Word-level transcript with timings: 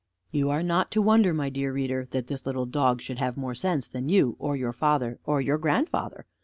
You 0.31 0.49
are 0.49 0.63
not 0.63 0.89
to 0.97 1.01
wonder, 1.03 1.31
my 1.31 1.49
dear 1.49 1.71
reader, 1.71 2.07
that 2.09 2.25
this 2.25 2.47
little 2.47 2.65
dog 2.65 3.01
should 3.03 3.19
have 3.19 3.37
more 3.37 3.53
sense 3.53 3.87
than 3.87 4.09
you, 4.09 4.35
or 4.39 4.55
your 4.57 4.73
father, 4.73 5.19
or 5.25 5.41
your 5.41 5.59
grandfather. 5.59 6.25